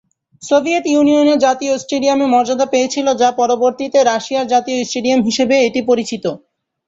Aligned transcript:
Soviet 0.43 0.85
ইউনিয়নের 0.87 1.39
জাতীয় 1.39 1.73
স্টেডিয়ামের 1.77 2.31
মর্যাদা 2.33 2.65
পেয়েছিল 2.73 3.07
যা 3.21 3.29
পরবর্তীতে 3.39 3.99
রাশিয়ার 4.03 4.51
জাতীয় 4.53 4.77
স্টেডিয়াম 4.83 5.21
হিসেবে 5.27 5.55
এটি 5.67 5.81
পরিচিত। 5.89 6.25